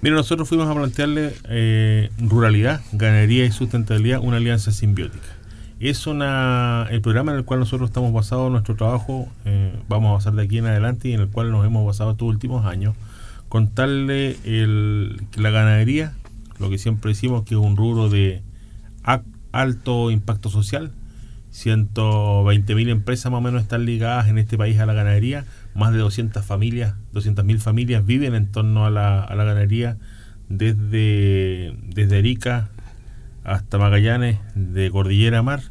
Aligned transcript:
Mira, 0.00 0.14
nosotros 0.14 0.48
fuimos 0.48 0.68
a 0.68 0.74
plantearle 0.74 1.34
eh, 1.48 2.10
ruralidad, 2.18 2.82
ganadería 2.92 3.44
y 3.44 3.50
sustentabilidad, 3.50 4.20
una 4.22 4.36
alianza 4.36 4.70
simbiótica. 4.70 5.26
Es 5.80 6.06
una, 6.06 6.86
el 6.90 7.00
programa 7.00 7.32
en 7.32 7.38
el 7.38 7.44
cual 7.44 7.58
nosotros 7.58 7.90
estamos 7.90 8.12
basados 8.12 8.48
nuestro 8.52 8.76
trabajo, 8.76 9.28
eh, 9.44 9.74
vamos 9.88 10.10
a 10.10 10.12
basar 10.14 10.34
de 10.34 10.44
aquí 10.44 10.58
en 10.58 10.66
adelante 10.66 11.08
y 11.08 11.14
en 11.14 11.20
el 11.20 11.28
cual 11.28 11.50
nos 11.50 11.66
hemos 11.66 11.84
basado 11.84 12.12
estos 12.12 12.28
últimos 12.28 12.64
años, 12.64 12.94
contarle 13.48 14.36
el, 14.44 15.20
que 15.32 15.40
la 15.40 15.50
ganadería, 15.50 16.12
lo 16.60 16.70
que 16.70 16.78
siempre 16.78 17.08
decimos 17.08 17.42
que 17.42 17.56
es 17.56 17.60
un 17.60 17.76
rubro 17.76 18.08
de 18.08 18.42
alto 19.50 20.12
impacto 20.12 20.48
social, 20.48 20.92
120 21.50 22.74
mil 22.76 22.88
empresas 22.88 23.32
más 23.32 23.38
o 23.38 23.42
menos 23.42 23.62
están 23.62 23.84
ligadas 23.84 24.28
en 24.28 24.38
este 24.38 24.56
país 24.56 24.78
a 24.78 24.86
la 24.86 24.92
ganadería, 24.92 25.44
más 25.78 25.92
de 25.92 25.98
200 25.98 26.44
familias, 26.44 26.94
200 27.12 27.44
mil 27.44 27.60
familias 27.60 28.04
viven 28.04 28.34
en 28.34 28.50
torno 28.50 28.84
a 28.84 28.90
la, 28.90 29.22
a 29.22 29.34
la 29.36 29.44
ganadería 29.44 29.96
desde, 30.48 31.72
desde 31.86 32.18
Arica 32.18 32.68
hasta 33.44 33.78
Magallanes, 33.78 34.38
de 34.56 34.90
Cordillera 34.90 35.40
Mar, 35.42 35.62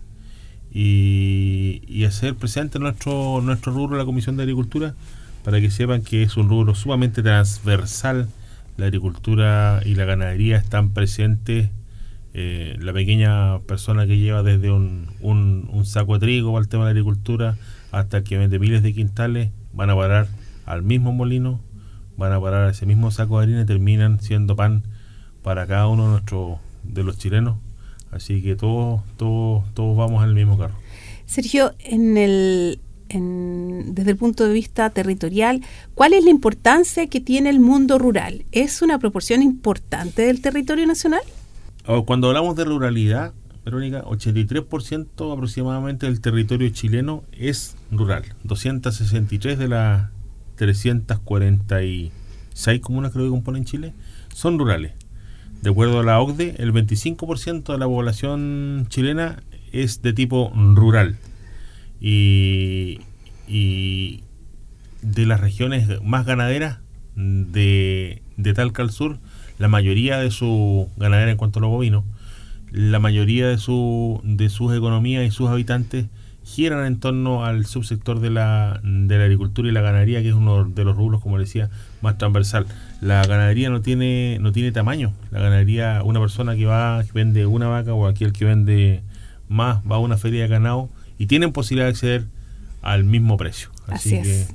y, 0.71 1.81
y, 1.87 2.05
hacer 2.05 2.35
presente 2.35 2.79
nuestro, 2.79 3.41
nuestro 3.41 3.73
rubro 3.73 3.97
la 3.97 4.05
Comisión 4.05 4.37
de 4.37 4.43
Agricultura 4.43 4.95
para 5.43 5.59
que 5.59 5.71
sepan 5.71 6.03
que 6.03 6.23
es 6.23 6.37
un 6.37 6.49
rubro 6.49 6.73
sumamente 6.73 7.21
transversal. 7.21 8.29
La 8.77 8.85
agricultura 8.85 9.81
y 9.85 9.95
la 9.95 10.05
ganadería 10.05 10.57
están 10.57 10.91
presentes. 10.91 11.69
Eh, 12.33 12.77
la 12.79 12.93
pequeña 12.93 13.59
persona 13.61 14.05
que 14.05 14.17
lleva 14.17 14.43
desde 14.43 14.71
un, 14.71 15.07
un, 15.19 15.67
un 15.71 15.85
saco 15.85 16.13
de 16.13 16.19
trigo 16.19 16.53
para 16.53 16.61
el 16.61 16.69
tema 16.69 16.83
de 16.83 16.93
la 16.93 16.99
agricultura 16.99 17.57
hasta 17.91 18.17
el 18.17 18.23
que 18.23 18.37
vende 18.37 18.59
miles 18.59 18.83
de 18.83 18.93
quintales 18.93 19.49
van 19.77 19.91
a 19.91 19.95
parar 19.95 20.27
al 20.65 20.81
mismo 20.81 21.13
molino, 21.13 21.61
van 22.17 22.33
a 22.33 22.41
parar 22.41 22.67
a 22.67 22.71
ese 22.71 22.85
mismo 22.85 23.11
saco 23.11 23.37
de 23.37 23.43
harina 23.43 23.61
y 23.61 23.65
terminan 23.65 24.19
siendo 24.19 24.55
pan 24.55 24.83
para 25.43 25.67
cada 25.67 25.87
uno 25.87 26.05
de, 26.05 26.09
nuestros 26.09 26.57
de 26.83 27.03
los 27.03 27.17
chilenos. 27.17 27.57
Así 28.11 28.41
que 28.41 28.55
todos, 28.55 29.01
todos, 29.17 29.63
todos 29.75 29.95
vamos 29.95 30.23
en 30.23 30.29
el 30.29 30.35
mismo 30.35 30.57
carro. 30.57 30.73
Sergio, 31.27 31.75
en 31.79 32.17
el, 32.17 32.79
en, 33.09 33.93
desde 33.93 34.11
el 34.11 34.17
punto 34.17 34.45
de 34.45 34.53
vista 34.53 34.89
territorial, 34.89 35.61
¿cuál 35.93 36.13
es 36.13 36.23
la 36.23 36.31
importancia 36.31 37.05
que 37.07 37.21
tiene 37.21 37.51
el 37.51 37.59
mundo 37.59 37.99
rural? 37.99 38.45
¿Es 38.51 38.81
una 38.81 38.97
proporción 38.97 39.43
importante 39.43 40.23
del 40.23 40.41
territorio 40.41 40.87
nacional? 40.87 41.21
Cuando 42.05 42.27
hablamos 42.27 42.55
de 42.55 42.65
ruralidad, 42.65 43.33
Verónica, 43.67 44.03
83% 44.03 45.33
aproximadamente 45.33 46.05
del 46.05 46.21
territorio 46.21 46.69
chileno 46.69 47.25
es 47.33 47.75
rural. 47.91 48.23
263 48.45 49.59
de 49.59 49.67
las 49.67 50.09
346 50.55 52.79
comunas 52.79 53.11
creo 53.11 53.25
que 53.25 53.31
componen 53.31 53.65
Chile 53.65 53.91
son 54.33 54.57
rurales. 54.57 54.93
De 55.61 55.71
acuerdo 55.71 55.99
a 55.99 56.03
la 56.03 56.21
OCDE, 56.21 56.55
el 56.59 56.71
25% 56.71 57.73
de 57.73 57.77
la 57.77 57.87
población 57.87 58.85
chilena 58.87 59.43
es 59.73 60.01
de 60.01 60.13
tipo 60.13 60.53
rural. 60.55 61.17
Y, 61.99 63.01
y 63.49 64.23
de 65.01 65.25
las 65.25 65.41
regiones 65.41 66.01
más 66.03 66.25
ganaderas 66.25 66.77
de, 67.17 68.21
de 68.37 68.53
Talca 68.53 68.81
al 68.81 68.91
sur, 68.91 69.19
la 69.59 69.67
mayoría 69.67 70.19
de 70.19 70.31
su 70.31 70.89
ganadera 70.95 71.31
en 71.31 71.37
cuanto 71.37 71.59
a 71.59 71.63
los 71.63 71.71
bovinos 71.71 72.05
la 72.71 72.99
mayoría 72.99 73.47
de, 73.47 73.57
su, 73.57 74.21
de 74.23 74.49
sus 74.49 74.75
economías 74.75 75.25
y 75.25 75.31
sus 75.31 75.49
habitantes 75.49 76.07
giran 76.43 76.85
en 76.85 76.99
torno 76.99 77.43
al 77.43 77.65
subsector 77.65 78.21
de 78.21 78.29
la, 78.29 78.79
de 78.83 79.17
la 79.17 79.25
agricultura 79.25 79.67
y 79.67 79.71
la 79.71 79.81
ganadería, 79.81 80.21
que 80.21 80.29
es 80.29 80.33
uno 80.33 80.63
de 80.63 80.83
los 80.85 80.95
rubros, 80.95 81.21
como 81.21 81.37
decía, 81.37 81.69
más 82.01 82.17
transversal. 82.17 82.65
La 83.01 83.21
ganadería 83.25 83.69
no 83.69 83.81
tiene, 83.81 84.37
no 84.39 84.53
tiene 84.53 84.71
tamaño. 84.71 85.13
La 85.31 85.41
ganadería, 85.41 86.01
una 86.03 86.21
persona 86.21 86.55
que 86.55 86.65
va, 86.65 87.03
que 87.03 87.11
vende 87.13 87.45
una 87.45 87.67
vaca 87.67 87.93
o 87.93 88.07
aquel 88.07 88.31
que 88.31 88.45
vende 88.45 89.03
más, 89.49 89.79
va 89.89 89.97
a 89.97 89.99
una 89.99 90.17
feria 90.17 90.43
de 90.43 90.47
ganado 90.47 90.89
y 91.17 91.25
tienen 91.25 91.51
posibilidad 91.51 91.87
de 91.87 91.91
acceder 91.91 92.25
al 92.81 93.03
mismo 93.03 93.35
precio. 93.35 93.69
Así, 93.87 94.15
es. 94.15 94.53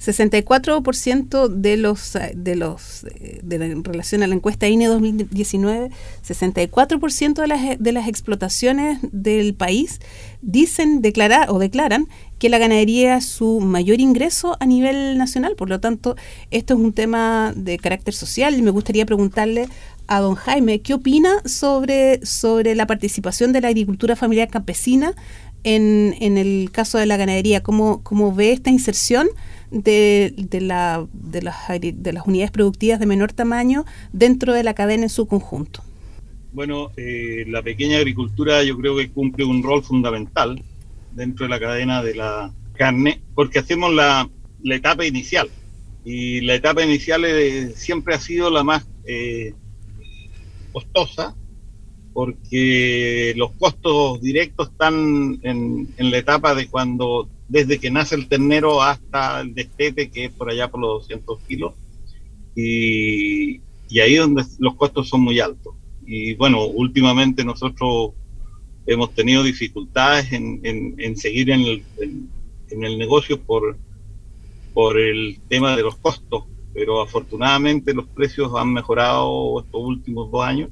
64% 0.00 1.48
de 1.48 1.76
los 1.76 2.16
de 2.34 2.56
los 2.56 3.06
de 3.42 3.58
la, 3.58 3.66
en 3.66 3.84
relación 3.84 4.22
a 4.22 4.26
la 4.26 4.34
encuesta 4.34 4.68
INE 4.68 4.86
2019, 4.86 5.90
64% 6.26 7.34
de 7.34 7.46
las 7.46 7.78
de 7.78 7.92
las 7.92 8.08
explotaciones 8.08 8.98
del 9.12 9.54
país 9.54 10.00
dicen 10.42 11.02
declarar 11.02 11.50
o 11.50 11.58
declaran 11.58 12.08
que 12.38 12.48
la 12.48 12.58
ganadería 12.58 13.16
es 13.16 13.26
su 13.26 13.60
mayor 13.60 14.00
ingreso 14.00 14.56
a 14.60 14.66
nivel 14.66 15.16
nacional, 15.16 15.56
por 15.56 15.70
lo 15.70 15.80
tanto, 15.80 16.16
esto 16.50 16.74
es 16.74 16.80
un 16.80 16.92
tema 16.92 17.52
de 17.56 17.78
carácter 17.78 18.14
social. 18.14 18.60
Me 18.62 18.70
gustaría 18.70 19.06
preguntarle 19.06 19.68
a 20.06 20.20
don 20.20 20.34
Jaime, 20.34 20.80
¿qué 20.80 20.94
opina 20.94 21.30
sobre, 21.44 22.24
sobre 22.24 22.74
la 22.74 22.86
participación 22.86 23.52
de 23.52 23.60
la 23.60 23.68
agricultura 23.68 24.16
familiar 24.16 24.48
campesina 24.48 25.14
en, 25.66 26.14
en 26.20 26.38
el 26.38 26.70
caso 26.72 26.96
de 26.96 27.06
la 27.06 27.16
ganadería? 27.18 27.62
¿Cómo, 27.62 28.34
ve 28.34 28.52
esta 28.52 28.70
inserción? 28.70 29.28
de, 29.72 30.32
de, 30.36 30.60
la, 30.60 31.08
de, 31.12 31.42
las, 31.42 31.56
de 31.68 32.12
las 32.12 32.24
unidades 32.24 32.52
productivas 32.52 33.00
de 33.00 33.06
menor 33.06 33.32
tamaño 33.32 33.84
dentro 34.12 34.54
de 34.54 34.62
la 34.62 34.74
cadena 34.74 35.02
en 35.02 35.08
su 35.08 35.26
conjunto? 35.26 35.82
Bueno, 36.52 36.92
eh, 36.96 37.44
la 37.48 37.62
pequeña 37.62 37.98
agricultura 37.98 38.62
yo 38.62 38.78
creo 38.78 38.96
que 38.96 39.10
cumple 39.10 39.44
un 39.44 39.64
rol 39.64 39.82
fundamental 39.82 40.62
dentro 41.12 41.46
de 41.46 41.50
la 41.50 41.58
cadena 41.58 42.00
de 42.00 42.14
la 42.14 42.52
carne, 42.74 43.20
porque 43.34 43.58
hacemos 43.58 43.92
la, 43.92 44.30
la 44.62 44.74
etapa 44.76 45.04
inicial. 45.04 45.50
Y 46.04 46.42
la 46.42 46.54
etapa 46.54 46.84
inicial 46.84 47.24
eh, 47.24 47.72
siempre 47.74 48.14
ha 48.14 48.20
sido 48.20 48.50
la 48.50 48.62
más 48.62 48.86
eh, 49.04 49.52
costosa, 50.72 51.34
porque 52.16 53.34
los 53.36 53.50
costos 53.58 54.22
directos 54.22 54.70
están 54.70 55.38
en, 55.42 55.86
en, 55.98 56.10
la 56.10 56.16
etapa 56.16 56.54
de 56.54 56.66
cuando 56.66 57.28
desde 57.46 57.78
que 57.78 57.90
nace 57.90 58.14
el 58.14 58.26
ternero 58.26 58.82
hasta 58.82 59.42
el 59.42 59.52
destete, 59.52 60.10
que 60.10 60.24
es 60.24 60.30
por 60.32 60.48
allá 60.48 60.70
por 60.70 60.80
los 60.80 61.02
200 61.02 61.38
kilos. 61.42 61.74
Y, 62.54 63.60
y 63.90 64.00
ahí 64.00 64.14
donde 64.14 64.44
los 64.60 64.76
costos 64.76 65.10
son 65.10 65.24
muy 65.24 65.40
altos. 65.40 65.74
Y 66.06 66.32
bueno, 66.36 66.64
últimamente 66.64 67.44
nosotros 67.44 68.12
hemos 68.86 69.12
tenido 69.12 69.42
dificultades 69.42 70.32
en, 70.32 70.60
en, 70.62 70.94
en 70.96 71.18
seguir 71.18 71.50
en 71.50 71.60
el, 71.60 71.82
en, 72.00 72.82
el 72.82 72.96
negocio 72.96 73.38
por, 73.38 73.76
por 74.72 74.98
el 74.98 75.38
tema 75.50 75.76
de 75.76 75.82
los 75.82 75.96
costos, 75.96 76.44
pero 76.72 77.02
afortunadamente 77.02 77.92
los 77.92 78.06
precios 78.06 78.52
han 78.56 78.72
mejorado 78.72 79.60
estos 79.60 79.82
últimos 79.84 80.30
dos 80.30 80.42
años 80.42 80.70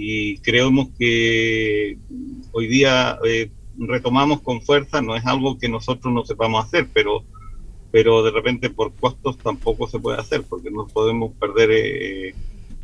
y 0.00 0.38
creemos 0.38 0.90
que 0.96 1.98
hoy 2.52 2.68
día 2.68 3.18
eh, 3.26 3.50
retomamos 3.76 4.40
con 4.42 4.62
fuerza, 4.62 5.02
no 5.02 5.16
es 5.16 5.26
algo 5.26 5.58
que 5.58 5.68
nosotros 5.68 6.14
no 6.14 6.24
sepamos 6.24 6.64
hacer, 6.64 6.88
pero, 6.94 7.24
pero 7.90 8.22
de 8.22 8.30
repente 8.30 8.70
por 8.70 8.94
costos 8.94 9.36
tampoco 9.38 9.88
se 9.88 9.98
puede 9.98 10.18
hacer, 10.18 10.44
porque 10.48 10.70
no 10.70 10.86
podemos 10.86 11.32
perder 11.32 11.70
eh, 11.72 12.34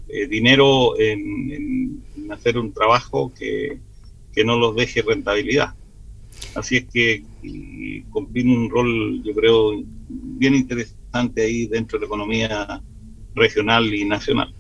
eh, 0.08 0.26
dinero 0.26 0.98
en, 0.98 2.02
en, 2.16 2.32
hacer 2.32 2.58
un 2.58 2.72
trabajo 2.72 3.32
que, 3.32 3.78
que 4.32 4.44
no 4.44 4.58
los 4.58 4.74
deje 4.74 5.00
rentabilidad. 5.02 5.72
Así 6.56 6.78
es 6.78 6.86
que 6.92 7.22
cumplimos 8.10 8.56
un 8.56 8.70
rol, 8.70 9.22
yo 9.22 9.34
creo, 9.34 9.84
bien 10.08 10.56
interesante 10.56 11.42
ahí 11.42 11.66
dentro 11.68 11.96
de 11.96 12.02
la 12.02 12.06
economía 12.06 12.82
regional 13.36 13.94
y 13.94 14.04
nacional. 14.04 14.52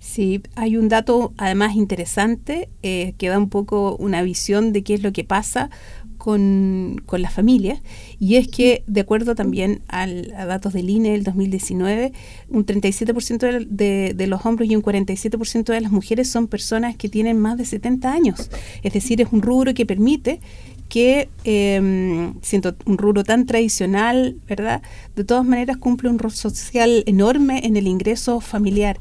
Sí, 0.00 0.42
hay 0.54 0.76
un 0.76 0.88
dato 0.88 1.32
además 1.36 1.74
interesante 1.74 2.68
eh, 2.82 3.14
que 3.18 3.28
da 3.28 3.38
un 3.38 3.48
poco 3.48 3.96
una 3.96 4.22
visión 4.22 4.72
de 4.72 4.82
qué 4.82 4.94
es 4.94 5.02
lo 5.02 5.12
que 5.12 5.24
pasa 5.24 5.70
con, 6.18 7.02
con 7.06 7.22
las 7.22 7.32
familias 7.32 7.80
y 8.18 8.36
es 8.36 8.48
que 8.48 8.84
de 8.86 9.00
acuerdo 9.00 9.34
también 9.34 9.82
al, 9.88 10.32
a 10.36 10.46
datos 10.46 10.72
del 10.72 10.90
INE 10.90 11.12
del 11.12 11.24
2019, 11.24 12.12
un 12.48 12.66
37% 12.66 13.38
de, 13.38 13.66
de, 13.68 14.14
de, 14.14 14.26
los 14.26 14.44
hombres 14.44 14.70
y 14.70 14.76
un 14.76 14.82
47% 14.82 15.64
de 15.64 15.80
las 15.80 15.92
mujeres 15.92 16.28
son 16.28 16.48
personas 16.48 16.96
que 16.96 17.08
tienen 17.08 17.38
más 17.38 17.56
de 17.56 17.64
70 17.64 18.12
años. 18.12 18.50
Es 18.82 18.92
decir, 18.92 19.20
es 19.20 19.28
un 19.32 19.42
rubro 19.42 19.74
que 19.74 19.86
permite 19.86 20.40
que, 20.88 21.28
eh, 21.44 22.32
siento 22.42 22.74
un 22.86 22.98
rubro 22.98 23.22
tan 23.22 23.46
tradicional, 23.46 24.36
¿verdad? 24.48 24.82
De 25.14 25.24
todas 25.24 25.44
maneras 25.44 25.76
cumple 25.76 26.08
un 26.08 26.18
rol 26.18 26.32
social 26.32 27.04
enorme 27.06 27.60
en 27.64 27.76
el 27.76 27.86
ingreso 27.86 28.40
familiar. 28.40 28.98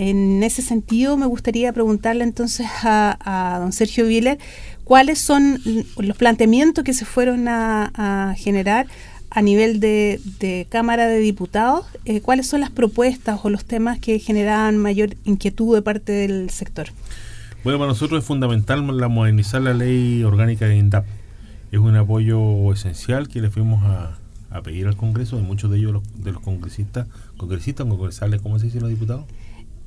En 0.00 0.44
ese 0.44 0.62
sentido, 0.62 1.16
me 1.16 1.26
gustaría 1.26 1.72
preguntarle 1.72 2.22
entonces 2.22 2.68
a, 2.84 3.58
don 3.60 3.72
Sergio 3.72 4.06
Viller 4.06 4.38
cuáles 4.84 5.18
son 5.18 5.58
los 5.98 6.16
planteamientos 6.16 6.84
que 6.84 6.94
se 6.94 7.04
fueron 7.04 7.48
a, 7.48 8.32
generar 8.38 8.86
a 9.28 9.42
nivel 9.42 9.80
de, 9.80 10.68
Cámara 10.70 11.08
de 11.08 11.18
Diputados, 11.18 11.84
eh, 12.04 12.20
cuáles 12.20 12.46
son 12.46 12.60
las 12.60 12.70
propuestas 12.70 13.40
o 13.42 13.50
los 13.50 13.64
temas 13.64 13.98
que 13.98 14.20
generaban 14.20 14.78
mayor 14.78 15.16
inquietud 15.24 15.74
de 15.74 15.82
parte 15.82 16.12
del 16.12 16.48
sector. 16.50 16.86
Bueno, 17.64 17.80
para 17.80 17.88
nosotros 17.88 18.20
es 18.20 18.24
fundamental 18.24 18.96
la 18.96 19.08
modernizar 19.08 19.62
la 19.62 19.74
ley 19.74 20.22
orgánica 20.22 20.66
de 20.66 20.76
INDAP. 20.76 21.06
Es 21.72 21.80
un 21.80 21.96
apoyo 21.96 22.72
esencial 22.72 23.26
que 23.26 23.40
le 23.40 23.50
fuimos 23.50 23.82
a, 23.82 24.16
a 24.50 24.62
pedir 24.62 24.86
al 24.86 24.96
Congreso, 24.96 25.38
de 25.38 25.42
muchos 25.42 25.72
de 25.72 25.78
ellos 25.78 25.92
los, 25.92 26.22
de 26.22 26.30
los 26.30 26.40
congresistas, 26.40 27.08
congresistas, 27.36 27.84
congresales, 27.84 28.40
¿cómo 28.40 28.60
se 28.60 28.66
dice 28.66 28.80
los 28.80 28.90
diputados? 28.90 29.24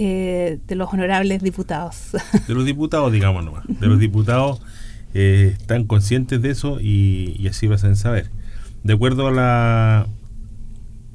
Eh, 0.03 0.57
de 0.68 0.75
los 0.75 0.92
honorables 0.92 1.44
diputados. 1.44 2.09
De 2.48 2.56
los 2.56 2.65
diputados, 2.65 3.12
digamos 3.12 3.45
nomás. 3.45 3.65
De 3.68 3.86
los 3.86 4.00
diputados 4.00 4.59
eh, 5.13 5.56
están 5.59 5.83
conscientes 5.83 6.42
de 6.42 6.50
eso 6.50 6.81
y, 6.81 7.48
así 7.48 7.68
lo 7.68 7.75
hacen 7.75 7.95
saber. 7.95 8.31
De 8.83 8.94
acuerdo 8.94 9.27
a 9.27 9.31
la, 9.31 10.07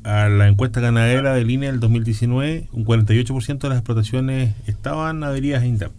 a 0.04 0.28
la 0.28 0.46
encuesta 0.46 0.80
ganadera 0.80 1.34
de 1.34 1.44
línea 1.44 1.72
del 1.72 1.80
2019, 1.80 2.68
un 2.70 2.84
48% 2.84 3.58
de 3.58 3.68
las 3.68 3.78
explotaciones 3.78 4.54
estaban 4.68 5.24
adheridas 5.24 5.64
a 5.64 5.66
INDAP. 5.66 5.92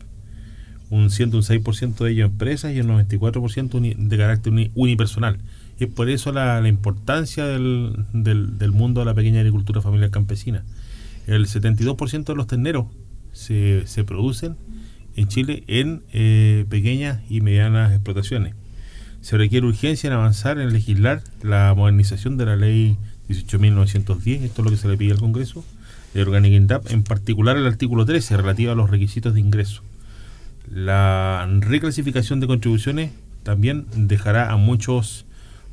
Un 0.89 1.09
106% 1.09 2.05
de 2.05 2.11
ellos 2.11 2.29
empresas 2.29 2.73
y 2.73 2.79
un 2.79 2.87
94% 2.87 3.97
de 3.97 4.17
carácter 4.17 4.53
unipersonal. 4.75 5.39
Es 5.77 5.89
por 5.89 6.09
eso 6.09 6.31
la, 6.31 6.65
importancia 6.65 7.45
del, 7.45 8.05
del, 8.13 8.71
mundo 8.71 9.01
de 9.01 9.05
la 9.07 9.13
pequeña 9.13 9.41
agricultura 9.41 9.81
familiar 9.81 10.09
campesina. 10.09 10.63
El 11.27 11.45
72% 11.45 12.23
de 12.23 12.35
los 12.35 12.47
terneros 12.47 12.87
se, 13.33 13.85
se, 13.85 14.03
producen 14.03 14.55
en 15.15 15.27
Chile 15.27 15.63
en 15.67 16.03
eh, 16.13 16.65
pequeñas 16.69 17.19
y 17.29 17.41
medianas 17.41 17.91
explotaciones. 17.91 18.55
Se 19.21 19.37
requiere 19.37 19.67
urgencia 19.67 20.07
en 20.07 20.13
avanzar 20.13 20.59
en 20.59 20.73
legislar 20.73 21.21
la 21.43 21.73
modernización 21.75 22.37
de 22.37 22.45
la 22.45 22.55
ley 22.55 22.97
18.910, 23.29 24.43
esto 24.43 24.61
es 24.61 24.65
lo 24.65 24.71
que 24.71 24.77
se 24.77 24.87
le 24.87 24.97
pide 24.97 25.11
al 25.11 25.19
Congreso, 25.19 25.65
de 26.13 26.21
Organic 26.21 26.53
INDAP, 26.53 26.91
en 26.91 27.03
particular 27.03 27.57
el 27.57 27.67
artículo 27.67 28.05
13 28.05 28.37
relativo 28.37 28.71
a 28.71 28.75
los 28.75 28.89
requisitos 28.89 29.33
de 29.33 29.41
ingreso. 29.41 29.83
La 30.71 31.47
reclasificación 31.59 32.39
de 32.39 32.47
contribuciones 32.47 33.11
también 33.43 33.85
dejará 33.95 34.51
a 34.51 34.57
muchos 34.57 35.25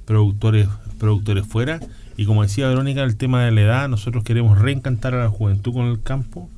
productores, 0.05 0.69
productores 0.99 1.47
fuera. 1.47 1.81
Y 2.17 2.27
como 2.27 2.43
decía 2.43 2.69
Verónica, 2.69 3.03
el 3.03 3.17
tema 3.17 3.45
de 3.45 3.51
la 3.51 3.63
edad, 3.63 3.89
nosotros 3.89 4.25
queremos 4.25 4.59
reencantar 4.59 5.15
a 5.15 5.25
la 5.25 5.29
juventud 5.29 5.73
con 5.73 5.87
el 5.87 6.03
campo, 6.03 6.49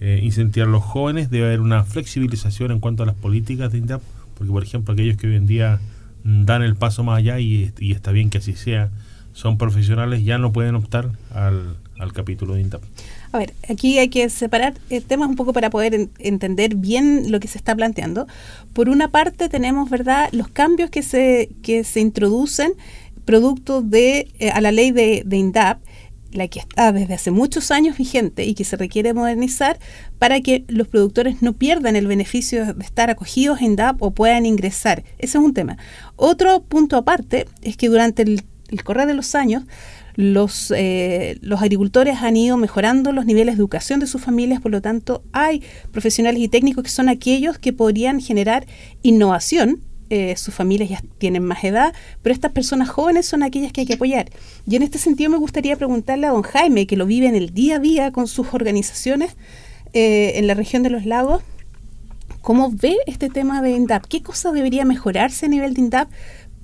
eh, 0.00 0.20
incentivar 0.22 0.68
a 0.68 0.72
los 0.72 0.82
jóvenes, 0.82 1.30
debe 1.30 1.46
haber 1.46 1.60
una 1.60 1.84
flexibilización 1.84 2.70
en 2.70 2.80
cuanto 2.80 3.02
a 3.02 3.06
las 3.06 3.14
políticas 3.14 3.70
de 3.72 3.78
INDAP, 3.78 4.02
porque 4.36 4.52
por 4.52 4.62
ejemplo 4.62 4.94
aquellos 4.94 5.16
que 5.16 5.26
hoy 5.26 5.36
en 5.36 5.46
día 5.46 5.80
dan 6.24 6.62
el 6.62 6.74
paso 6.74 7.04
más 7.04 7.18
allá 7.18 7.38
y, 7.38 7.72
está 7.80 8.10
bien 8.12 8.30
que 8.30 8.38
así 8.38 8.54
sea, 8.54 8.90
son 9.34 9.58
profesionales, 9.58 10.24
ya 10.24 10.38
no 10.38 10.52
pueden 10.52 10.74
optar 10.74 11.10
al, 11.30 11.76
al 11.98 12.12
capítulo 12.12 12.54
de 12.54 12.62
INDAP. 12.62 12.82
A 13.32 13.38
ver, 13.38 13.52
aquí 13.68 13.98
hay 13.98 14.08
que 14.08 14.28
separar 14.30 14.74
temas 15.08 15.28
un 15.28 15.34
poco 15.34 15.52
para 15.52 15.68
poder 15.68 16.08
entender 16.20 16.76
bien 16.76 17.32
lo 17.32 17.40
que 17.40 17.48
se 17.48 17.58
está 17.58 17.74
planteando. 17.74 18.28
Por 18.72 18.88
una 18.88 19.08
parte 19.08 19.48
tenemos, 19.48 19.90
¿verdad?, 19.90 20.28
los 20.30 20.46
cambios 20.46 20.88
que 20.88 21.02
se, 21.02 21.50
que 21.62 21.82
se 21.82 21.98
introducen 21.98 22.74
producto 23.24 23.82
de 23.82 24.28
eh, 24.38 24.50
a 24.50 24.60
la 24.60 24.72
ley 24.72 24.90
de, 24.90 25.24
INDAP, 25.30 25.82
la 26.32 26.48
que 26.48 26.58
está 26.58 26.92
desde 26.92 27.14
hace 27.14 27.30
muchos 27.30 27.70
años 27.70 27.96
vigente 27.96 28.44
y 28.44 28.54
que 28.54 28.64
se 28.64 28.76
requiere 28.76 29.14
modernizar 29.14 29.78
para 30.18 30.40
que 30.40 30.64
los 30.68 30.88
productores 30.88 31.42
no 31.42 31.52
pierdan 31.52 31.94
el 31.96 32.06
beneficio 32.06 32.74
de 32.74 32.84
estar 32.84 33.10
acogidos 33.10 33.60
en 33.60 33.66
INDAP 33.66 34.02
o 34.02 34.10
puedan 34.10 34.46
ingresar. 34.46 35.04
Ese 35.18 35.38
es 35.38 35.44
un 35.44 35.54
tema. 35.54 35.78
Otro 36.16 36.62
punto 36.62 36.96
aparte 36.96 37.46
es 37.62 37.76
que 37.76 37.88
durante 37.88 38.22
el, 38.22 38.42
el 38.68 38.82
correr 38.82 39.06
de 39.06 39.14
los 39.14 39.34
años 39.34 39.64
los, 40.16 40.72
eh, 40.76 41.38
los 41.40 41.60
agricultores 41.60 42.22
han 42.22 42.36
ido 42.36 42.56
mejorando 42.56 43.12
los 43.12 43.26
niveles 43.26 43.56
de 43.56 43.60
educación 43.60 44.00
de 44.00 44.06
sus 44.06 44.22
familias, 44.22 44.60
por 44.60 44.70
lo 44.70 44.80
tanto 44.80 45.22
hay 45.32 45.62
profesionales 45.90 46.40
y 46.40 46.48
técnicos 46.48 46.84
que 46.84 46.90
son 46.90 47.08
aquellos 47.08 47.58
que 47.58 47.72
podrían 47.72 48.20
generar 48.20 48.66
innovación. 49.02 49.80
Eh, 50.10 50.36
sus 50.36 50.54
familias 50.54 50.90
ya 50.90 51.02
tienen 51.18 51.44
más 51.44 51.64
edad, 51.64 51.94
pero 52.22 52.34
estas 52.34 52.52
personas 52.52 52.90
jóvenes 52.90 53.26
son 53.26 53.42
aquellas 53.42 53.72
que 53.72 53.80
hay 53.80 53.86
que 53.86 53.94
apoyar. 53.94 54.30
Y 54.68 54.76
en 54.76 54.82
este 54.82 54.98
sentido 54.98 55.30
me 55.30 55.38
gustaría 55.38 55.76
preguntarle 55.76 56.26
a 56.26 56.30
don 56.30 56.42
Jaime, 56.42 56.86
que 56.86 56.96
lo 56.96 57.06
vive 57.06 57.26
en 57.26 57.34
el 57.34 57.54
día 57.54 57.76
a 57.76 57.78
día 57.78 58.12
con 58.12 58.28
sus 58.28 58.52
organizaciones 58.52 59.36
eh, 59.94 60.38
en 60.38 60.46
la 60.46 60.54
región 60.54 60.82
de 60.82 60.90
los 60.90 61.06
lagos, 61.06 61.42
¿cómo 62.40 62.70
ve 62.70 62.96
este 63.06 63.30
tema 63.30 63.62
de 63.62 63.70
INDAP? 63.70 64.04
¿Qué 64.06 64.22
cosa 64.22 64.52
debería 64.52 64.84
mejorarse 64.84 65.46
a 65.46 65.48
nivel 65.48 65.72
de 65.72 65.80
INDAP 65.82 66.10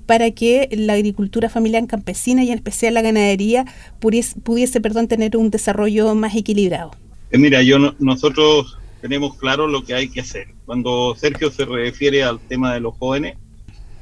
para 0.05 0.29
que 0.31 0.67
la 0.71 0.93
agricultura 0.93 1.47
familiar 1.47 1.87
campesina 1.87 2.43
y 2.43 2.49
en 2.49 2.55
especial 2.55 2.93
la 2.93 3.01
ganadería 3.01 3.65
pudiese, 3.99 4.81
perdón, 4.81 5.07
tener 5.07 5.37
un 5.37 5.49
desarrollo 5.49 6.13
más 6.13 6.35
equilibrado? 6.35 6.91
Eh, 7.31 7.37
mira, 7.37 7.61
yo 7.63 7.79
nosotros 7.99 8.77
tenemos 9.01 9.37
claro 9.37 9.67
lo 9.67 9.83
que 9.83 9.93
hay 9.93 10.09
que 10.09 10.19
hacer. 10.19 10.47
Cuando 10.71 11.13
Sergio 11.17 11.51
se 11.51 11.65
refiere 11.65 12.23
al 12.23 12.39
tema 12.39 12.73
de 12.73 12.79
los 12.79 12.95
jóvenes, 12.95 13.35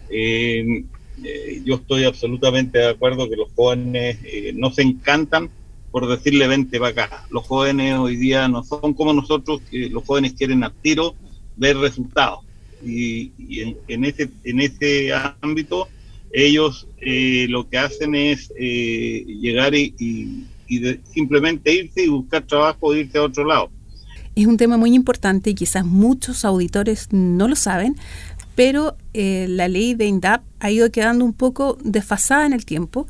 eh, 0.07 0.83
eh, 1.23 1.61
yo 1.65 1.77
estoy 1.77 2.03
absolutamente 2.03 2.77
de 2.77 2.89
acuerdo 2.89 3.27
que 3.27 3.35
los 3.35 3.51
jóvenes 3.55 4.19
no 4.53 4.69
se 4.69 4.83
encantan 4.83 5.49
por 5.89 6.07
decirle 6.07 6.45
vente 6.45 6.77
para 6.77 6.91
acá. 6.91 7.25
Los 7.31 7.47
jóvenes 7.47 7.97
hoy 7.97 8.17
día 8.17 8.47
no 8.47 8.63
son 8.63 8.93
como 8.93 9.15
nosotros, 9.15 9.61
los 9.71 10.03
jóvenes 10.03 10.33
quieren 10.33 10.63
a 10.63 10.69
tiro 10.69 11.15
ver 11.57 11.75
resultados. 11.75 12.41
Y, 12.85 13.31
en, 13.87 14.05
ese, 14.05 14.29
en 14.43 14.59
ese 14.59 15.09
ámbito 15.41 15.87
ellos 16.31 16.87
eh, 17.01 17.47
lo 17.49 17.67
que 17.67 17.79
hacen 17.79 18.13
es 18.13 18.53
eh, 18.59 19.25
llegar 19.25 19.73
y, 19.73 20.45
simplemente 21.11 21.73
irse 21.73 22.03
y 22.03 22.09
buscar 22.09 22.43
trabajo 22.43 22.93
e 22.93 22.99
irse 22.99 23.17
a 23.17 23.23
otro 23.23 23.43
lado. 23.43 23.71
Es 24.35 24.45
un 24.45 24.57
tema 24.57 24.77
muy 24.77 24.93
importante 24.93 25.49
y 25.49 25.55
quizás 25.55 25.85
muchos 25.85 26.45
auditores 26.45 27.07
no 27.11 27.47
lo 27.47 27.55
saben, 27.55 27.95
pero 28.55 28.97
eh, 29.13 29.47
la 29.49 29.67
ley 29.67 29.95
de 29.95 30.05
INDAP 30.05 30.43
ha 30.59 30.71
ido 30.71 30.91
quedando 30.91 31.25
un 31.25 31.33
poco 31.33 31.77
desfasada 31.83 32.45
en 32.45 32.53
el 32.53 32.65
tiempo, 32.65 33.07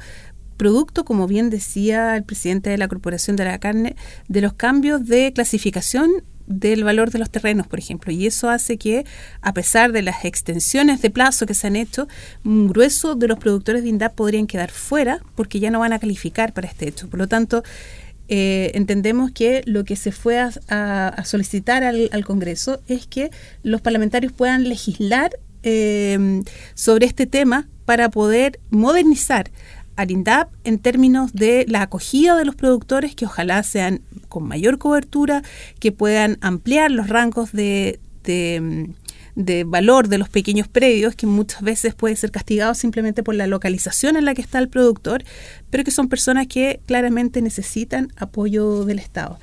producto, 0.57 1.06
como 1.06 1.25
bien 1.25 1.50
decía 1.50 2.16
el 2.16 2.24
presidente 2.24 2.69
de 2.69 2.77
la 2.77 2.88
Corporación 2.88 3.36
de 3.36 3.45
la 3.45 3.60
Carne, 3.60 3.95
de 4.27 4.42
los 4.42 4.54
cambios 4.54 5.06
de 5.06 5.31
clasificación 5.33 6.12
del 6.50 6.83
valor 6.83 7.12
de 7.12 7.19
los 7.19 7.30
terrenos, 7.30 7.68
por 7.68 7.80
ejemplo. 7.80 8.12
Y 8.12 8.27
eso 8.27 8.50
hace 8.50 8.77
que, 8.77 9.06
a 9.42 9.54
pesar 9.54 9.92
de 9.92 10.01
las 10.01 10.25
extensiones 10.25 11.01
de 11.01 11.12
plazo 11.12 11.45
que 11.45 11.54
se 11.54 11.68
han 11.68 11.75
hecho, 11.75 12.07
un 12.44 12.68
grueso 12.68 13.15
de 13.15 13.27
los 13.27 13.39
productores 13.39 13.83
de 13.83 13.89
INDAP 13.89 14.15
podrían 14.15 14.48
quedar 14.48 14.72
fuera 14.72 15.22
porque 15.36 15.60
ya 15.60 15.72
no 15.72 15.80
van 15.80 15.94
a 15.94 16.00
calificar 16.00 16.54
para 16.54 16.68
este 16.68 16.89
hecho. 16.89 17.07
Por 17.07 17.19
lo 17.19 17.27
tanto, 17.27 17.63
eh, 18.30 18.72
entendemos 18.76 19.31
que 19.31 19.64
lo 19.66 19.84
que 19.84 19.96
se 19.96 20.12
fue 20.12 20.38
a, 20.40 21.24
solicitar 21.26 21.84
al, 21.84 22.26
Congreso 22.26 22.81
es 22.88 23.08
que 23.08 23.31
los 23.64 23.81
parlamentarios 23.81 24.31
puedan 24.31 24.70
legislar 24.70 25.31
eh, 25.64 26.44
sobre 26.76 27.08
este 27.08 27.26
tema 27.26 27.68
para 27.86 28.10
poder 28.10 28.60
modernizar 28.70 29.50
al 29.96 30.12
INDAP 30.12 30.50
en 30.64 30.80
términos 30.80 31.34
de 31.34 31.66
la 31.68 31.81
acogida 31.81 32.38
de 32.38 32.46
los 32.46 32.56
productores 32.56 33.16
que 33.16 33.26
ojalá 33.26 33.64
sean 33.64 34.02
con 34.30 34.48
mayor 34.48 34.78
cobertura, 34.78 35.42
que 35.80 35.92
puedan 35.92 36.38
ampliar 36.40 36.92
los 36.92 37.10
rangos 37.10 37.52
de, 37.52 38.00
de, 38.24 39.64
valor 39.66 40.08
de 40.08 40.18
los 40.18 40.30
pequeños 40.30 40.68
predios, 40.68 41.16
que 41.16 41.28
muchas 41.28 41.62
veces 41.62 41.96
puede 41.96 42.16
ser 42.16 42.32
castigado 42.32 42.74
simplemente 42.74 43.24
por 43.24 43.36
la 43.36 43.48
localización 43.48 44.18
en 44.18 44.26
la 44.26 44.34
que 44.34 44.42
está 44.42 44.60
el 44.60 44.70
productor, 44.70 45.24
pero 45.70 45.84
que 45.84 45.92
son 45.92 46.10
personas 46.10 46.48
que 46.48 46.80
claramente 46.86 47.42
necesitan 47.42 48.12
apoyo 48.18 48.86
del 48.86 49.00
Estado. 49.00 49.40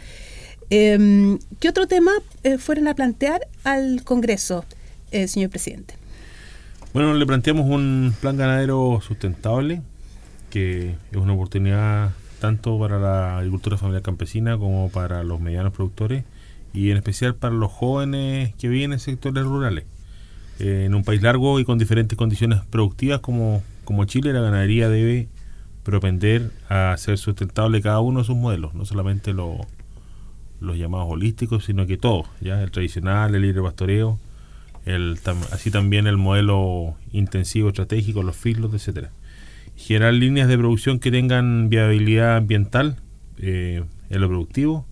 Em, 0.71 1.39
¿Qué 1.61 1.69
otro 1.69 1.87
tema 1.87 2.13
eh, 2.43 2.59
fueron 2.59 2.89
a 2.89 2.95
plantear 2.95 3.47
al 3.63 4.03
Congreso, 4.03 4.65
eh, 5.13 5.29
señor 5.29 5.51
presidente? 5.51 5.95
Bueno, 6.93 7.15
le 7.15 7.27
planteamos 7.27 7.69
un 7.69 8.15
plan 8.21 8.37
ganadero 8.37 9.01
sustentable 9.07 9.83
que 10.51 10.95
es 11.11 11.17
una 11.17 11.35
oportunidad 11.35 12.13
tanto 12.41 12.79
para 12.79 12.99
la 12.99 13.39
agricultura 13.39 13.77
familiar 13.77 14.03
campesina 14.03 14.57
como 14.57 14.89
para 14.91 15.23
los 15.23 15.41
medianos 15.41 15.73
productores 15.73 16.25
y 16.77 16.91
en 16.91 16.97
especial 16.97 17.35
para 17.35 17.55
los 17.55 17.73
jóvenes 17.73 18.55
que 18.55 18.69
viven 18.69 18.93
en 18.93 19.01
sectores 19.01 19.45
rurales. 19.45 19.85
Eh, 20.61 20.85
en 20.87 20.95
un 20.95 21.03
país 21.03 21.23
largo 21.23 21.59
y 21.59 21.65
con 21.65 21.79
diferentes 21.79 22.17
condiciones 22.17 22.61
productivas 22.71 23.21
como, 23.21 23.63
como 23.85 24.05
Chile, 24.05 24.33
la 24.33 24.41
ganadería 24.41 24.89
debe 24.89 25.29
propender 25.83 26.53
a 26.69 26.95
ser 26.97 27.19
sustentable 27.19 27.83
cada 27.83 28.01
uno 28.01 28.21
de 28.21 28.27
sus 28.27 28.37
modelos, 28.37 28.75
no 28.75 28.85
solamente 28.85 29.33
los 29.33 29.67
llamados 30.61 31.09
holísticos, 31.11 31.65
sino 31.65 31.87
que 31.87 31.97
todos, 31.97 32.27
ya 32.41 32.63
el 32.63 32.71
tradicional, 32.71 33.35
el 33.35 33.43
libre 33.43 33.63
pastoreo, 33.63 34.19
el, 34.85 35.19
así 35.53 35.71
también 35.71 36.07
el 36.07 36.17
modelo 36.17 36.95
intensivo 37.13 37.69
estratégico, 37.69 38.23
los 38.23 38.37
filos, 38.37 38.73
etcétera 38.73 39.11
generar 39.77 40.15
líneas 40.15 40.49
de 40.49 40.57
producción 40.59 40.99
que 40.99 41.11
tengan 41.11 41.69
viabilidad 41.69 42.39
ambiental 42.39 42.97
eh, 43.39 43.85
en 44.09 44.21
lo 44.21 44.29
productivo, 44.29 44.87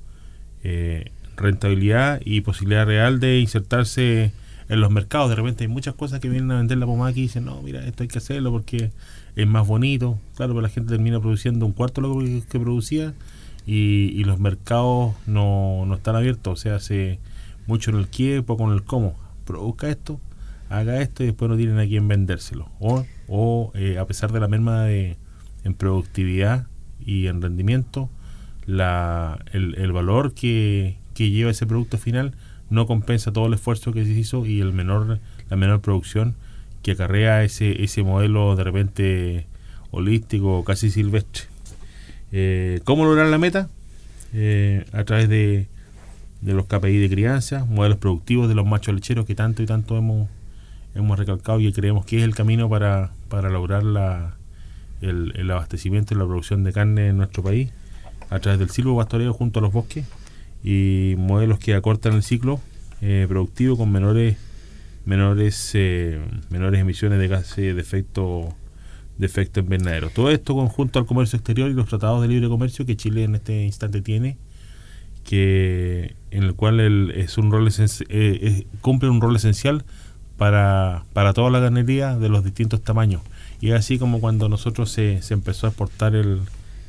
eh, 0.63 1.11
rentabilidad 1.37 2.21
y 2.25 2.41
posibilidad 2.43 2.87
real 2.87 3.21
de 3.21 3.41
insertarse 3.41 4.33
en 4.69 4.81
los 4.81 4.91
mercados. 4.91 5.31
De 5.31 5.37
repente 5.37 5.65
hay 5.65 5.69
muchas 5.69 5.95
cosas 5.95 6.21
que 6.21 6.29
vienen 6.29 6.51
a 6.51 6.57
vender 6.57 6.79
la 6.79 6.87
pomada 6.87 7.11
y 7.11 7.15
dicen, 7.15 7.45
no, 7.45 7.61
mira, 7.63 7.85
esto 7.87 8.03
hay 8.03 8.09
que 8.09 8.19
hacerlo 8.19 8.51
porque 8.51 8.93
es 9.37 9.47
más 9.47 9.67
bonito. 9.67 10.19
Claro, 10.37 10.53
pero 10.53 10.63
la 10.63 10.69
gente 10.69 10.91
termina 10.91 11.21
produciendo 11.21 11.67
un 11.67 11.73
cuarto 11.73 12.01
de 12.01 12.09
lo 12.09 12.43
que, 12.49 12.61
producía 12.61 13.15
y, 13.67 14.23
los 14.25 14.39
mercados 14.39 15.15
no, 15.27 15.85
no 15.87 15.95
están 15.95 16.17
abiertos. 16.17 16.53
O 16.53 16.63
sea, 16.63 16.77
hace 16.77 17.19
mucho 17.67 17.91
en 17.91 17.99
el 17.99 18.09
qué, 18.09 18.43
poco 18.43 18.65
en 18.65 18.73
el 18.73 18.85
cómo. 18.85 19.17
Produzca 19.45 19.91
esto, 19.91 20.21
haga 20.71 21.01
esto 21.01 21.23
y 21.23 21.27
después 21.27 21.51
no 21.51 21.57
tienen 21.57 21.79
a 21.79 21.87
quién 21.87 22.09
vendérselo. 22.09 22.71
O, 22.81 23.05
o 23.29 23.73
eh, 23.75 23.99
a 23.99 24.07
pesar 24.07 24.33
de 24.33 24.41
la 24.41 24.49
merma 24.49 24.85
de, 24.85 25.17
en 25.65 25.75
productividad 25.75 26.67
y 27.05 27.27
en 27.27 27.43
rendimiento, 27.43 28.09
la, 28.67 29.45
el, 29.53 29.75
el 29.75 29.93
valor 29.93 30.33
que, 30.33 30.97
que 31.15 31.31
lleva 31.31 31.51
ese 31.51 31.67
producto 31.67 31.99
final 31.99 32.35
no 32.71 32.87
compensa 32.87 33.33
todo 33.33 33.47
el 33.47 33.55
esfuerzo 33.55 33.93
que 33.93 34.05
se 34.05 34.13
hizo 34.13 34.47
y 34.47 34.61
el 34.61 34.73
menor 34.73 35.21
la 35.49 35.57
menor 35.57 35.81
producción 35.81 36.35
que 36.83 36.93
acarrea 36.93 37.45
ese 37.45 37.83
ese 37.83 38.03
modelo 38.03 38.57
de 38.57 38.65
repente 38.65 39.47
holístico 39.91 40.65
casi 40.65 40.91
silvestre. 40.91 41.45
Eh, 42.33 42.81
cómo 42.85 43.05
lograr 43.05 43.29
la 43.29 43.39
meta 43.39 43.69
eh, 44.33 44.85
a 44.93 45.05
través 45.05 45.29
de, 45.29 45.69
de 46.41 46.53
los 46.53 46.67
KPI 46.67 46.99
de 46.99 47.09
crianza 47.09 47.65
modelos 47.65 47.99
productivos 47.99 48.49
de 48.49 48.55
los 48.57 48.67
machos 48.67 48.95
lecheros 48.95 49.25
que 49.25 49.35
tanto 49.35 49.63
y 49.63 49.67
tanto 49.67 49.97
hemos 49.97 50.29
hemos 50.95 51.19
recalcado 51.19 51.61
y 51.61 51.73
creemos 51.73 52.05
que 52.05 52.19
es 52.19 52.25
el 52.25 52.35
camino 52.35 52.69
para, 52.69 53.11
para 53.29 53.51
lograr 53.51 53.83
la, 53.83 54.37
el, 55.01 55.51
abastecimiento 55.51 56.15
y 56.15 56.17
la 56.17 56.25
producción 56.25 56.65
de 56.65 56.73
carne 56.73 57.09
en 57.09 57.17
nuestro 57.17 57.43
país 57.43 57.71
a 58.31 58.39
través 58.39 58.59
del 58.59 58.71
silvo 58.71 58.97
pastoreo 58.97 59.33
junto 59.33 59.59
a 59.59 59.63
los 59.63 59.73
bosques 59.73 60.05
y 60.65 61.15
modelos 61.19 61.59
que 61.59 61.75
acortan 61.75 62.15
el 62.15 62.23
ciclo 62.23 62.61
eh, 63.01 63.27
productivo 63.29 63.77
con 63.77 63.93
menores 63.93 64.39
menores 65.05 65.73
eh, 65.75 66.19
menores 66.49 66.81
emisiones 66.81 67.19
de 67.19 67.29
gases 67.29 67.75
de 67.75 67.81
efecto 67.81 68.55
de 69.19 69.27
efecto 69.27 69.61
invernadero. 69.61 70.11
Todo 70.11 70.31
esto 70.31 70.55
conjunto 70.55 70.99
al 70.99 71.07
comercio 71.07 71.37
exterior 71.37 71.71
y 71.71 71.75
los 71.75 71.87
tratados 71.87 72.23
de 72.23 72.29
libre 72.29 72.49
comercio 72.49 72.87
que 72.87 72.97
Chile 72.97 73.25
en 73.25 73.37
este 73.37 73.65
instante 73.65 74.03
tiene, 74.03 74.39
que 75.23 76.17
en 76.31 76.43
el 76.43 76.55
cual 76.55 76.81
es 77.13 77.39
un 77.39 77.53
rol 77.53 77.69
eh, 78.09 78.67
cumple 78.81 79.09
un 79.11 79.21
rol 79.21 79.37
esencial 79.37 79.85
para, 80.37 81.05
para 81.13 81.33
toda 81.33 81.51
la 81.51 81.61
ganadería 81.61 82.17
de 82.17 82.29
los 82.29 82.45
distintos 82.45 82.83
tamaños. 82.83 83.23
Y 83.61 83.71
es 83.71 83.75
así 83.75 83.99
como 83.99 84.21
cuando 84.21 84.49
nosotros 84.49 84.91
se, 84.91 85.23
se 85.23 85.35
empezó 85.35 85.67
a 85.67 85.71
exportar 85.71 86.17
el, 86.17 86.41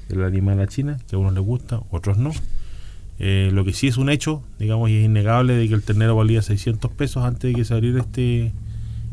el, 0.10 0.24
animal 0.24 0.60
a 0.60 0.68
China, 0.68 0.98
que 1.08 1.16
a 1.16 1.20
unos 1.20 1.34
les 1.34 1.44
gusta, 1.44 1.82
otros 1.92 2.18
no. 2.18 2.32
Eh, 3.20 3.50
lo 3.54 3.64
que 3.64 3.74
sí 3.74 3.88
es 3.88 3.98
un 3.98 4.10
hecho, 4.10 4.44
digamos, 4.60 4.90
y 4.90 4.98
es 4.98 5.06
innegable 5.06 5.56
de 5.56 5.68
que 5.68 5.74
el 5.74 5.84
ternero 5.84 6.16
valía 6.16 6.42
600 6.42 6.92
pesos 6.92 7.24
antes 7.24 7.52
de 7.52 7.54
que 7.54 7.64
se 7.64 7.74
abriera 7.74 8.02
este, 8.02 8.52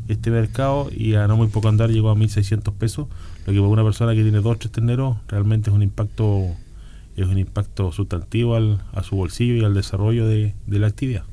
este 0.08 0.30
mercado 0.30 0.90
y 0.94 1.14
a 1.14 1.28
no 1.28 1.36
muy 1.36 1.46
poco 1.46 1.68
andar 1.68 1.90
llegó 1.90 2.10
a 2.10 2.16
1.600 2.16 2.72
pesos, 2.72 3.06
lo 3.46 3.52
que 3.52 3.58
para 3.58 3.70
una 3.70 3.84
persona 3.84 4.14
que 4.14 4.22
tiene 4.22 4.40
dos 4.40 4.56
o 4.56 4.58
tres 4.58 4.72
terneros 4.72 5.18
realmente 5.28 5.70
es 5.70 5.76
un 5.76 5.82
impacto 5.82 6.48
es 7.16 7.26
un 7.26 7.38
impacto 7.38 7.92
sustantivo 7.92 8.54
al, 8.54 8.82
a 8.92 9.02
su 9.02 9.16
bolsillo 9.16 9.54
y 9.54 9.64
al 9.64 9.74
desarrollo 9.74 10.26
de, 10.26 10.54
la 10.66 10.86
actividad. 10.86 11.24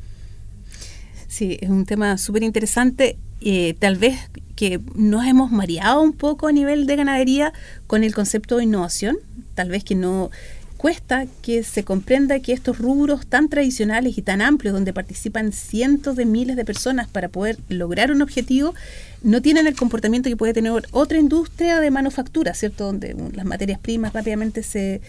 Sí, 1.28 1.58
es 1.62 1.70
un 1.70 1.86
tema 1.86 2.18
súper 2.18 2.44
interesante. 2.44 3.18
Eh, 3.42 3.76
tal 3.80 3.96
vez 3.96 4.30
que 4.56 4.82
nos 4.96 5.26
hemos 5.26 5.52
mareado 5.52 6.02
un 6.02 6.12
poco 6.12 6.48
a 6.48 6.52
nivel 6.52 6.86
de 6.86 6.98
ganadería 6.98 7.54
con 7.88 8.04
el 8.04 8.14
concepto 8.14 8.58
de 8.58 8.66
innovación. 8.66 9.18
Tal 9.56 9.70
vez 9.70 9.84
que 9.84 9.96
no 9.96 10.32
cuesta 10.80 11.26
que 11.42 11.62
se 11.64 11.84
comprenda 11.84 12.40
que 12.40 12.54
estos 12.54 12.80
rubros 12.80 13.28
tan 13.28 13.50
tradicionales 13.50 14.18
y 14.18 14.22
tan 14.22 14.42
amplios, 14.42 14.74
donde 14.74 14.94
participan 14.94 15.52
cientos 15.52 16.16
de 16.16 16.26
miles 16.26 16.56
de 16.56 16.64
personas 16.64 17.10
para 17.10 17.28
poder 17.28 17.58
lograr 17.68 18.14
un 18.14 18.22
objetivo, 18.22 18.74
no 19.22 19.42
tienen 19.42 19.68
el 19.68 19.76
comportamiento 19.76 20.30
que 20.30 20.38
puede 20.38 20.54
tener 20.54 20.72
otra 20.92 21.18
industria 21.20 21.82
de 21.82 21.92
manufactura, 21.92 22.54
¿cierto? 22.54 22.86
Donde 22.86 23.14
las 23.34 23.46
materias 23.46 23.78
primas 23.78 24.14
rápidamente 24.14 24.64
se, 24.64 25.02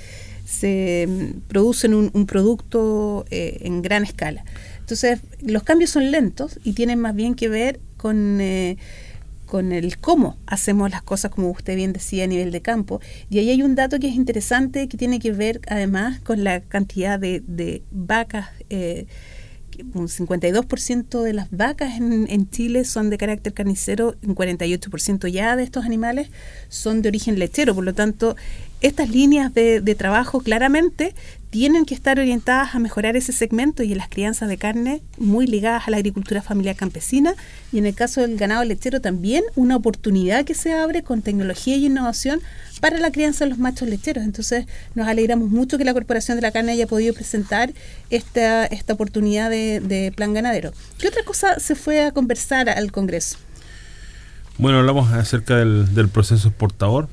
se 0.45 1.07
mm, 1.09 1.41
producen 1.47 1.95
un, 1.95 2.27
producto 2.27 3.25
eh, 3.31 3.59
en 3.61 3.81
gran 3.81 4.03
escala. 4.03 4.45
Entonces, 4.81 5.21
los 5.41 5.63
cambios 5.63 5.91
son 5.91 6.11
lentos 6.11 6.59
y 6.65 6.73
tienen 6.73 6.99
más 6.99 7.15
bien 7.15 7.37
que 7.37 7.49
ver 7.49 7.79
con, 7.97 8.41
eh, 8.41 8.77
con 9.51 9.73
el 9.73 9.99
cómo 9.99 10.37
hacemos 10.47 10.93
las 10.93 11.03
cosas, 11.03 11.33
como 11.33 11.51
usted 11.51 11.75
bien 11.75 11.93
decía, 11.93 12.23
a 12.23 12.29
nivel 12.29 12.53
de 12.53 12.63
campo. 12.63 13.01
Y 13.29 13.41
ahí 13.41 13.51
hay 13.51 13.63
un 13.65 13.75
dato 13.75 13.99
que 13.99 14.07
es 14.07 14.15
interesante 14.15 14.87
que 14.87 14.97
tiene 14.97 15.19
que 15.19 15.33
ver 15.33 15.61
además 15.67 16.21
con 16.21 16.45
la 16.45 16.61
cantidad 16.61 17.19
de, 17.19 17.43
de 17.45 17.83
vacas. 17.91 18.49
Eh, 18.71 19.07
un 19.95 20.07
52% 20.07 21.23
de 21.23 21.33
las 21.33 21.51
vacas 21.51 21.97
en, 21.97 22.31
en, 22.31 22.49
Chile 22.49 22.85
son 22.85 23.11
de 23.11 23.19
carácter 23.19 23.53
carnicero, 23.53 24.15
un 24.23 24.37
48% 24.37 25.27
ya 25.29 25.57
de 25.57 25.65
estos 25.65 25.85
animales 25.85 26.29
son 26.69 27.03
de 27.03 27.09
origen 27.09 27.39
lechero, 27.39 27.75
por 27.75 27.85
lo 27.85 27.95
tanto, 27.95 28.37
estas 28.83 29.11
líneas 29.11 29.53
de, 29.53 29.81
de, 29.81 29.95
trabajo 29.95 30.41
claramente 30.41 31.15
tienen 31.51 31.85
que 31.85 31.95
estar 31.95 32.19
orientadas 32.19 32.75
a 32.75 32.79
mejorar 32.79 33.17
ese 33.17 33.33
segmento 33.33 33.83
y 33.83 33.91
en 33.93 33.99
las 33.99 34.09
crianzas 34.09 34.49
de 34.49 34.57
carne 34.57 35.03
muy 35.19 35.49
ligadas 35.49 35.89
a 35.89 35.91
la 35.91 35.97
agricultura 35.97 36.43
familiar 36.43 36.77
campesina 36.77 37.35
y 37.73 37.79
en 37.79 37.87
el 37.87 37.95
caso 37.95 38.21
del 38.21 38.37
ganado 38.37 38.63
lechero 38.65 39.01
también 39.01 39.43
una 39.57 39.77
oportunidad 39.77 40.45
que 40.45 40.55
se 40.55 40.73
abre 40.73 41.03
con 41.03 41.23
tecnología 41.23 41.77
y 41.77 41.87
innovación 41.87 42.41
para 42.81 42.99
la 42.99 43.11
crianza 43.11 43.45
de 43.45 43.51
los 43.51 43.59
machos 43.59 43.89
lecheros. 43.89 44.25
Entonces 44.25 44.67
nos 44.95 45.09
alegramos 45.09 45.51
mucho 45.51 45.77
que 45.77 45.85
la 45.85 45.93
Corporación 45.93 46.37
de 46.37 46.43
la 46.43 46.53
Carne 46.53 46.73
haya 46.73 46.87
podido 46.87 47.15
presentar 47.15 47.73
esta, 48.11 48.65
esta 48.67 48.93
oportunidad 48.93 49.51
de, 49.51 50.13
plan 50.15 50.33
ganadero. 50.33 50.73
¿Qué 50.99 51.09
otra 51.09 51.25
cosa 51.25 51.59
se 51.59 51.75
fue 51.75 52.05
a 52.05 52.13
conversar 52.13 52.69
al 52.69 52.93
Congreso? 52.93 53.39
Bueno, 54.57 54.79
hablamos 54.79 55.11
acerca 55.13 55.57
del, 55.57 55.95
del 55.95 56.09
proceso 56.09 56.49
exportador, 56.49 57.09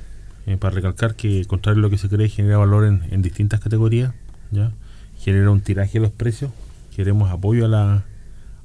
eh, 0.46 0.58
para 0.58 0.74
recalcar 0.74 1.16
que, 1.16 1.46
contrario 1.46 1.80
a 1.80 1.82
lo 1.82 1.90
que 1.90 1.98
se 1.98 2.08
cree, 2.08 2.30
genera 2.30 2.58
valor 2.58 2.86
en, 2.86 3.04
en 3.12 3.22
distintas 3.22 3.60
categorías 3.60 4.14
genera 5.20 5.52
un 5.52 5.62
tiraje 5.62 5.94
de 5.94 6.00
los 6.02 6.12
precios, 6.12 6.52
queremos 6.96 7.32
apoyo 7.32 7.66
a 7.66 7.68
la, 7.68 8.06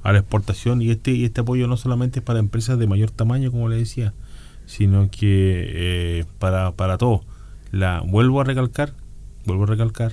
a 0.02 0.12
la 0.12 0.18
exportación 0.18 0.82
y 0.82 0.90
este, 0.90 1.12
y 1.12 1.24
este 1.24 1.40
apoyo 1.40 1.66
no 1.66 1.76
solamente 1.76 2.20
es 2.20 2.24
para 2.24 2.38
empresas 2.38 2.78
de 2.78 2.86
mayor 2.86 3.10
tamaño, 3.10 3.50
como 3.50 3.68
le 3.68 3.76
decía, 3.76 4.14
sino 4.66 5.10
que 5.10 5.66
eh, 5.68 6.24
para, 6.38 6.72
para 6.72 6.98
todo. 6.98 7.22
La, 7.70 8.02
vuelvo 8.06 8.40
a 8.40 8.44
recalcar, 8.44 8.94
vuelvo 9.44 9.64
a 9.64 9.66
recalcar, 9.66 10.12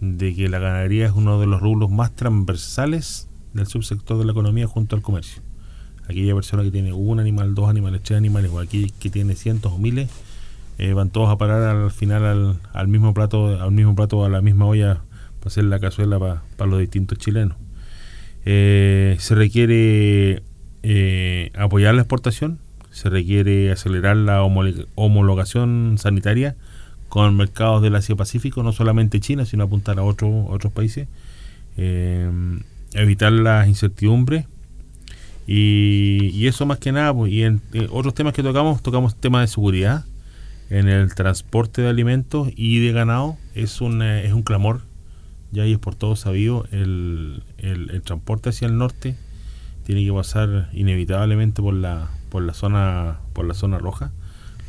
de 0.00 0.34
que 0.34 0.48
la 0.48 0.58
ganadería 0.58 1.06
es 1.06 1.12
uno 1.12 1.40
de 1.40 1.46
los 1.46 1.60
rubros 1.60 1.90
más 1.90 2.14
transversales 2.14 3.28
del 3.52 3.66
subsector 3.66 4.18
de 4.18 4.24
la 4.24 4.32
economía 4.32 4.66
junto 4.66 4.94
al 4.96 5.02
comercio. 5.02 5.42
Aquella 6.04 6.34
persona 6.34 6.62
que 6.62 6.70
tiene 6.70 6.92
un 6.92 7.20
animal, 7.20 7.54
dos 7.54 7.68
animales, 7.68 8.02
tres 8.02 8.16
animales, 8.16 8.50
o 8.52 8.60
aquí 8.60 8.92
que 8.98 9.10
tiene 9.10 9.34
cientos 9.34 9.72
o 9.72 9.78
miles, 9.78 10.08
eh, 10.78 10.92
van 10.92 11.10
todos 11.10 11.28
a 11.28 11.36
parar 11.36 11.62
al 11.62 11.90
final 11.90 12.24
al, 12.24 12.60
al, 12.72 12.86
mismo 12.86 13.12
plato, 13.12 13.60
al 13.60 13.72
mismo 13.72 13.96
plato, 13.96 14.24
a 14.24 14.28
la 14.28 14.40
misma 14.40 14.66
olla 14.66 15.02
para 15.40 15.48
hacer 15.48 15.64
la 15.64 15.80
cazuela 15.80 16.18
para 16.56 16.70
los 16.70 16.78
distintos 16.78 17.18
chilenos. 17.18 17.56
Eh, 18.44 19.16
se 19.18 19.34
requiere 19.34 20.42
eh, 20.84 21.50
apoyar 21.56 21.96
la 21.96 22.02
exportación, 22.02 22.60
se 22.92 23.10
requiere 23.10 23.72
acelerar 23.72 24.16
la 24.16 24.42
homologación 24.42 25.96
sanitaria 25.98 26.54
con 27.08 27.36
mercados 27.36 27.82
del 27.82 27.96
Asia-Pacífico, 27.96 28.62
no 28.62 28.72
solamente 28.72 29.18
China, 29.18 29.44
sino 29.46 29.64
apuntar 29.64 29.98
a 29.98 30.04
otros 30.04 30.46
otros 30.48 30.72
países, 30.72 31.08
evitar 32.94 33.32
las 33.32 33.66
incertidumbres 33.66 34.46
y, 35.46 36.30
y, 36.34 36.46
eso 36.46 36.66
más 36.66 36.78
que 36.78 36.92
nada, 36.92 37.14
pues, 37.14 37.32
y 37.32 37.42
en 37.42 37.62
otros 37.90 38.14
temas 38.14 38.34
que 38.34 38.42
tocamos, 38.42 38.82
tocamos 38.82 39.16
temas 39.16 39.42
de 39.42 39.46
seguridad, 39.48 40.04
en 40.70 40.88
el 40.88 41.14
transporte 41.14 41.82
de 41.82 41.88
alimentos 41.88 42.48
y 42.56 42.80
de 42.80 42.92
ganado. 42.92 43.36
Es 43.54 43.80
un, 43.80 44.02
eh, 44.02 44.26
es 44.26 44.32
un 44.32 44.42
clamor, 44.42 44.82
ya 45.50 45.66
y 45.66 45.72
es 45.72 45.78
por 45.78 45.94
todo 45.94 46.16
sabido, 46.16 46.66
el, 46.70 47.42
el, 47.58 48.02
transporte 48.02 48.50
hacia 48.50 48.66
el 48.66 48.76
norte 48.76 49.16
tiene 49.84 50.04
que 50.04 50.12
pasar 50.12 50.68
inevitablemente 50.72 51.62
por 51.62 51.74
la, 51.74 52.10
por 52.28 52.42
la 52.42 52.52
zona, 52.52 53.20
por 53.32 53.46
la 53.46 53.54
zona 53.54 53.78
roja, 53.78 54.12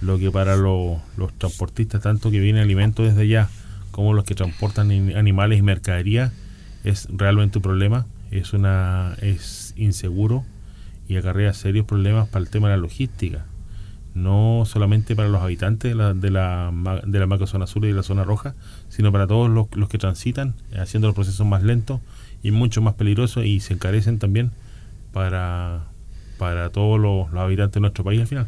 lo 0.01 0.17
que 0.17 0.31
para 0.31 0.55
los 0.55 1.01
transportistas, 1.37 2.01
tanto 2.01 2.31
que 2.31 2.39
vienen 2.39 2.63
alimentos 2.63 3.05
desde 3.05 3.23
allá 3.23 3.49
como 3.91 4.13
los 4.13 4.23
que 4.23 4.35
transportan 4.35 4.91
animales 5.17 5.59
y 5.59 5.61
mercadería, 5.61 6.31
es 6.85 7.09
realmente 7.11 7.57
un 7.57 7.63
problema, 7.63 8.05
es 8.31 8.53
una, 8.53 9.17
es 9.21 9.73
inseguro 9.75 10.45
y 11.09 11.17
acarrea 11.17 11.53
serios 11.53 11.85
problemas 11.85 12.29
para 12.29 12.45
el 12.45 12.49
tema 12.49 12.69
de 12.69 12.77
la 12.77 12.81
logística 12.81 13.45
no 14.13 14.63
solamente 14.65 15.15
para 15.15 15.29
los 15.29 15.41
habitantes 15.41 15.91
de 15.91 15.95
la, 15.95 16.13
de 16.13 16.31
la, 16.31 17.01
de 17.05 17.19
la 17.19 17.27
macro 17.27 17.47
zona 17.47 17.67
sur 17.67 17.83
y 17.85 17.89
de 17.89 17.93
la 17.93 18.03
zona 18.03 18.23
roja, 18.23 18.55
sino 18.89 19.11
para 19.11 19.27
todos 19.27 19.49
los, 19.49 19.67
los 19.75 19.89
que 19.89 19.97
transitan, 19.97 20.55
haciendo 20.77 21.07
los 21.07 21.15
procesos 21.15 21.45
más 21.45 21.63
lentos 21.63 22.01
y 22.43 22.51
mucho 22.51 22.81
más 22.81 22.95
peligrosos 22.95 23.45
y 23.45 23.59
se 23.59 23.73
encarecen 23.73 24.19
también 24.19 24.51
para, 25.13 25.85
para 26.37 26.69
todos 26.69 26.99
los, 26.99 27.33
habitantes 27.33 27.75
de 27.75 27.81
nuestro 27.81 28.03
país 28.03 28.21
al 28.21 28.27
final. 28.27 28.47